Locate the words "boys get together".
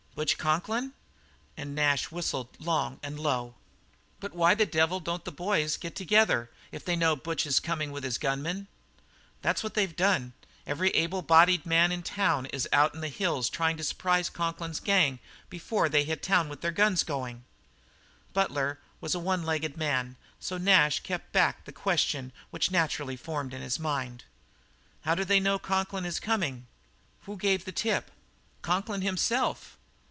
5.31-6.51